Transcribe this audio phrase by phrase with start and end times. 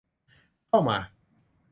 [0.67, 0.97] เข้ามา